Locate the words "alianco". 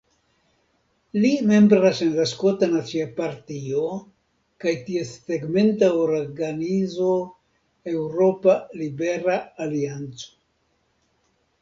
9.67-10.31